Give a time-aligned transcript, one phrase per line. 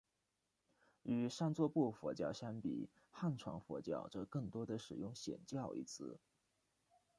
[1.03, 6.19] 与上座部佛教相比汉传佛教则更多地使用显教一词。